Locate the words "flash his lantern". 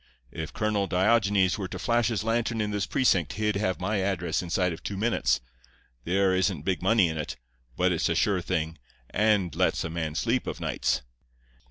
1.77-2.59